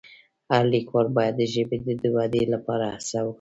[0.51, 3.29] هر لیکوال باید د ژبې د ودې لپاره هڅه وکړي.